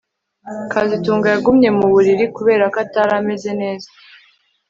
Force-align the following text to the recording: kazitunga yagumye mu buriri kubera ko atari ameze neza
kazitunga 0.71 1.27
yagumye 1.33 1.69
mu 1.77 1.85
buriri 1.93 2.25
kubera 2.35 2.63
ko 2.73 2.77
atari 2.85 3.11
ameze 3.19 3.51
neza 3.61 3.89